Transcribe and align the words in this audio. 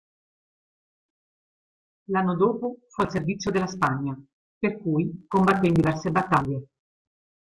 L'anno 2.05 2.35
dopo 2.35 2.77
fu 2.89 3.01
al 3.01 3.11
servizio 3.11 3.51
della 3.51 3.67
Spagna, 3.67 4.19
per 4.57 4.79
cui 4.79 5.25
combatté 5.27 5.67
in 5.67 5.73
diverse 5.73 6.09
battaglie. 6.09 6.67